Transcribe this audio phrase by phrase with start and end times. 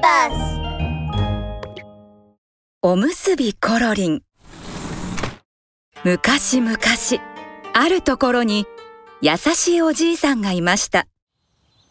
[0.00, 0.60] バス
[2.82, 4.22] おむすびコロリン。
[6.04, 6.78] 昔々
[7.74, 8.66] あるところに
[9.20, 11.06] 優しいおじいさんがいました。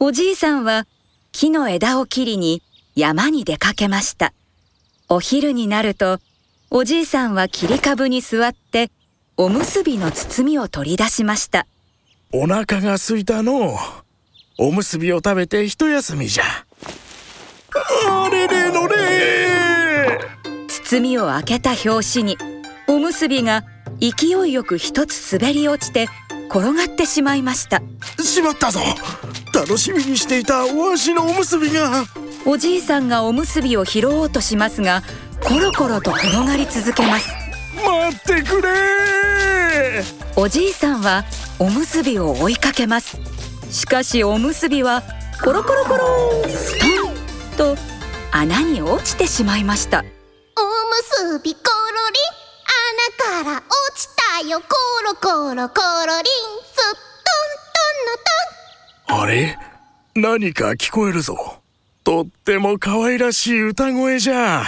[0.00, 0.86] おじいさんは
[1.30, 2.62] 木の枝を切りに
[2.96, 4.32] 山に出かけました。
[5.08, 6.18] お昼になると
[6.70, 8.90] おじいさんは切り株に座って
[9.36, 11.66] おむすびの包みを取り出しました。
[12.32, 13.76] お腹が空いたの。
[14.58, 16.44] おむすびを食べて一休みじゃ
[18.08, 20.18] あれれのれ
[20.68, 22.36] 包みを開けた拍子に
[22.88, 23.64] おむすびが
[24.00, 26.08] 勢いよく一つ滑り落ちて
[26.50, 27.80] 転がってしまいました。
[28.22, 28.80] しまったぞ。
[29.54, 32.04] 楽しみにしていたわしのおむすびが。
[32.44, 35.02] おじいさんがおむすびを拾おうとしますが
[35.42, 37.28] コロコロと転がり続けます。
[37.76, 40.02] 待ってくれ。
[40.36, 41.24] おじいさんは
[41.58, 43.18] おむすびを追いかけます。
[43.70, 45.02] しかしおむすびは
[45.42, 46.31] コロコロコロ
[48.42, 50.00] 穴に落ちてしまいました。
[50.00, 50.06] おむ
[51.04, 51.70] すびコロ
[52.10, 54.08] リン穴から落ち
[54.40, 54.66] たよコ
[55.04, 56.32] ロコロコロリン
[56.64, 57.62] スットン
[59.06, 59.56] トンのトンあれ？
[60.16, 61.36] 何か聞こえるぞ。
[62.02, 64.64] とっても可愛らしい歌声じゃ。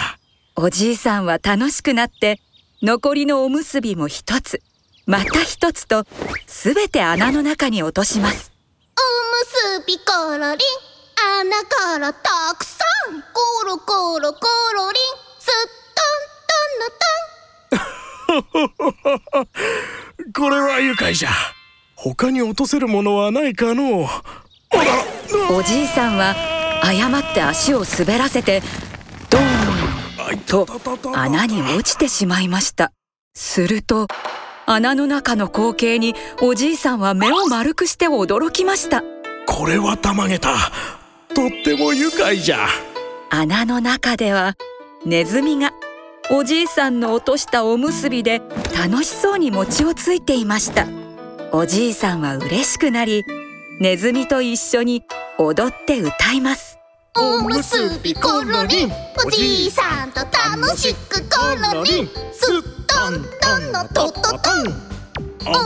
[0.55, 2.39] おじいさんは楽しくなって
[2.81, 4.61] 残りのおむすびも一つ。
[5.05, 6.05] また一つと
[6.47, 8.53] すべて穴の中に落とします。
[8.97, 9.01] お
[9.75, 10.67] むすびコロリン
[11.41, 12.74] 穴からたくさん
[13.05, 13.11] コ
[13.65, 15.03] ロコロコロリン
[15.39, 16.31] スットン
[17.91, 21.29] トンのトンこれは愉快じゃ
[21.95, 24.05] 他に落とせるものはないかのう
[25.51, 26.35] おじいさんは
[26.83, 28.63] 誤って足を滑らせて
[29.29, 30.65] ドーンと
[31.13, 32.91] 穴に落ちてしまいました
[33.35, 34.07] すると
[34.65, 39.03] 穴の中の光景におじいさんは目を丸くして驚きました。
[39.45, 40.55] これはたまげた。
[41.35, 42.65] とっても愉快じゃ
[43.29, 44.55] 穴の中では
[45.05, 45.71] ネズミが
[46.31, 48.41] おじいさんの落としたおむすびで
[48.75, 50.87] 楽しそうに餅をついていました。
[51.51, 53.23] おじいさんは嬉しくなり
[53.79, 55.03] ネズミと一緒に
[55.37, 56.79] 踊って歌います。
[57.17, 58.91] おむすびコロリン。
[59.25, 62.07] おじいさんと楽しくコロリン。
[62.33, 64.95] スットントンのトトトン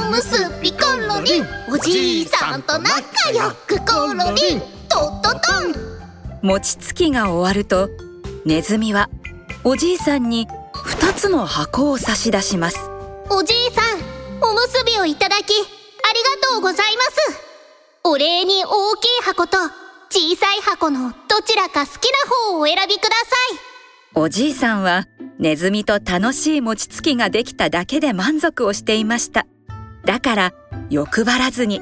[0.07, 1.45] おむすびコロリン。
[1.73, 4.59] おじいさんと仲良くコロリン。
[4.89, 5.88] トトトン
[6.41, 7.89] 餅つきが終わると
[8.45, 9.09] ネズミは
[9.63, 12.77] おじいさんに2つの箱を差し出します。
[13.29, 13.99] おじいさん
[14.41, 17.39] おむすびをいただきありがとうございます。
[18.03, 19.57] お礼に大きい箱と
[20.09, 23.59] 小さい箱のどちらか好きな方をお選びください。
[24.15, 25.05] おじいさんは
[25.37, 29.45] ネズミと楽しい餅つきができただけで満足をしていました。
[30.05, 30.53] だから
[30.89, 31.81] 欲張らずに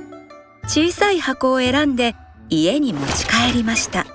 [0.63, 2.15] 小さい箱を選んで
[2.49, 4.05] 家に持ち帰りました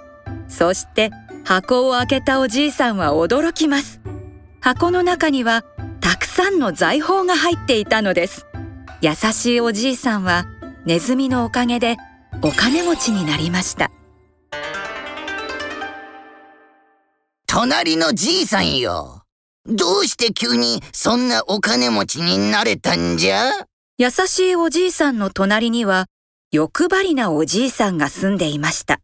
[0.53, 1.11] そして
[1.45, 4.01] 箱を開けたおじいさんは驚きます
[4.61, 5.65] 箱の中には
[6.01, 8.47] たくさんの財宝が入っていたのです
[9.01, 10.45] 優しいおじいさんは
[10.85, 11.97] ネズミのおかげで
[12.43, 13.91] お金持ちになりました
[17.47, 19.25] 隣のじいさんよ。
[19.67, 23.51] どうして急にそんなお金持ちになれたんじゃ？
[23.99, 26.07] 優しいおじいさんの隣には
[26.51, 29.01] 欲張りなおじいさんが住んでいました。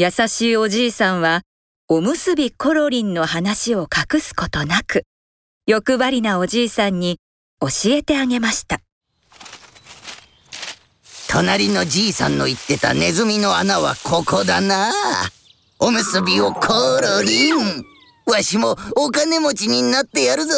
[0.00, 1.42] 優しいおじいさんは
[1.88, 5.02] おむすびコロリンの話を隠すことなく
[5.66, 7.18] 欲張りなおじいさんに
[7.60, 8.78] 教えてあげました。
[11.28, 14.92] 隣のじいさんの言ってたネズミの穴はここだな。
[15.80, 16.72] おむすびをコ
[17.02, 17.84] ロリン。
[18.24, 20.54] わしもお金持ちになってやるぞ。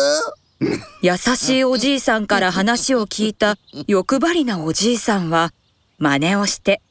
[1.00, 3.56] 優しいおじいさんから話を聞いた
[3.86, 5.54] 欲張りなおじいさんは
[5.96, 6.82] 真似をして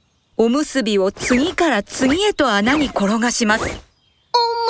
[0.42, 3.64] おむすびを次から次へと穴に転がします。
[3.64, 3.72] おむ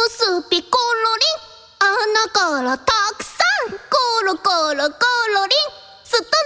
[0.10, 2.86] すびコロリン穴からた
[3.16, 3.38] くさ
[3.68, 3.78] んコ
[4.26, 4.96] ロコロコ
[5.36, 5.60] ロリン
[6.04, 6.38] ストント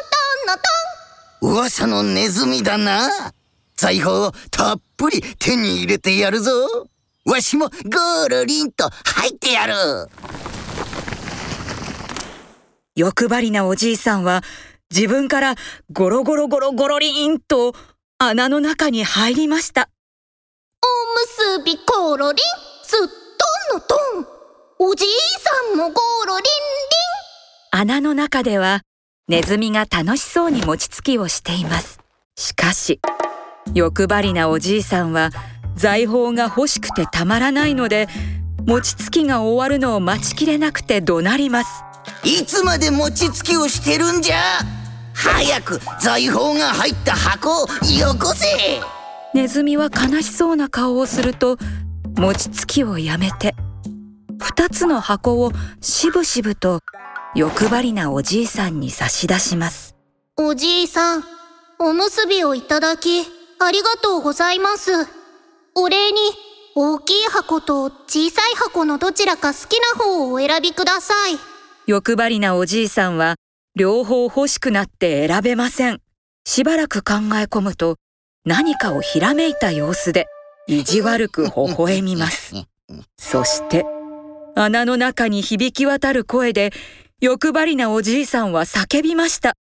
[0.44, 0.54] ンの
[1.42, 3.32] トン噂のネズミだな。
[3.78, 6.52] 財宝をたっぷり手に入れてやるぞ。
[7.24, 9.74] わしもゴーロリンと入ってやる。
[12.98, 14.44] 欲張りなおじいさんは
[14.94, 15.56] 自分から
[15.94, 17.74] ゴロゴロゴロゴロリーンと
[18.28, 19.90] 穴の中に入りました。
[20.82, 22.46] おむすびコロリン
[22.84, 23.06] スット
[23.76, 23.96] ンのト
[24.86, 25.08] ンおじい
[25.70, 26.44] さんもゴロリンリ
[27.72, 28.82] 穴の中では
[29.28, 32.00] ネズミが楽しそうに餅つきをしています。
[32.36, 33.00] しかし
[33.74, 35.32] 欲張りなおじいさんは
[35.76, 38.08] 財宝が欲しくてたまらないので
[38.66, 41.84] 餅つきが終わるのを待ちきれなくて怒鳴ります。
[42.24, 44.38] いつまで餅つきをしてるんじゃ？
[45.14, 47.68] 早く財宝が入った箱を
[47.98, 48.46] よこせ
[49.34, 51.58] ネズミは悲しそうな顔をすると
[52.18, 53.56] 餅つきをやめて
[54.40, 55.52] 2つの箱を
[55.82, 56.82] しぶしぶと
[57.36, 59.94] 欲張りなおじいさんに差し出します
[60.36, 61.24] おじいさん、
[61.78, 64.92] おむすびをいただき、ありがとうございます。
[65.76, 66.18] お礼に、
[66.74, 71.38] 大きい箱と小さい箱のどちらか好きな方をお選びください。
[71.86, 73.36] 欲張りなおじいさんは
[73.76, 76.00] 両方欲しくなって選べません。
[76.46, 77.96] しばらく考え込むと
[78.46, 80.28] 何かをひらめいた様子で
[80.68, 82.54] 意地悪く微笑みます。
[83.18, 83.84] そして
[84.56, 86.72] 穴の中に響き渡る声で
[87.20, 89.56] 欲張りなおじいさんは叫びました。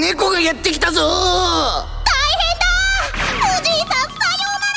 [0.00, 1.08] 猫がやってきたぞ大
[2.38, 2.66] 変だ
[3.58, 4.72] おじいさん、さようなら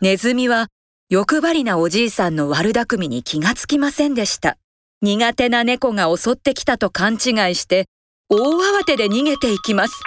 [0.00, 0.68] ネズミは
[1.12, 4.56] 欲張りなおじいさんの悪巧みに気がつきませんでした。
[5.02, 7.84] 苦手な猫が襲ってきたと勘違いして
[8.30, 10.02] 大慌てで逃げていきます。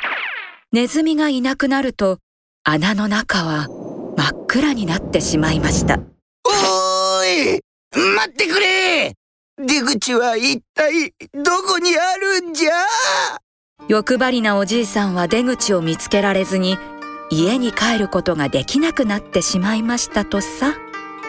[0.71, 2.17] ネズミがいなくなると
[2.63, 3.67] 穴の中は
[4.17, 5.99] 真っ暗になってしまいました。
[6.43, 7.61] おーい
[8.15, 9.13] 待ってくれ
[9.63, 12.71] 出口は一体どこにあるんじゃ？
[13.87, 16.79] 欲張りなおじいさんは出口を見つけられずに
[17.29, 20.73] 家に帰ることができなくなってしまいましたとさ。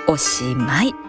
[0.09, 1.06] おしまい。